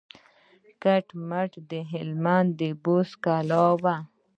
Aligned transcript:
کټ 0.83 1.07
مټ 1.29 1.51
د 1.69 1.71
هلمند 1.91 2.49
د 2.59 2.61
بست 2.83 3.13
کلا 3.23 3.65
وه. 3.81 3.95